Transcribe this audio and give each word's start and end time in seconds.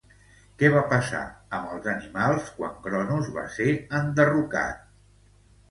Què 0.61 0.69
va 0.75 0.79
passar 0.93 1.19
amb 1.57 1.75
els 1.75 1.91
animals 1.93 2.49
quan 2.57 2.75
Cronos 2.89 3.33
va 3.39 3.45
ser 3.59 3.71
enderrocat? 4.01 4.87